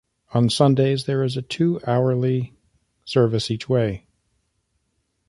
[0.33, 2.55] On Sundays, there is a two-hourly
[3.05, 4.07] service each way.